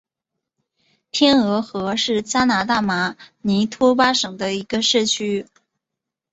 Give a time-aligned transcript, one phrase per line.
[1.11, 5.45] 天鹅河是加拿大马尼托巴省的一个社区。